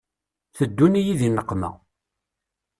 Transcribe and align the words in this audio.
Teddun-iyi 0.57 1.13
di 1.19 1.29
nneqma. 1.31 1.69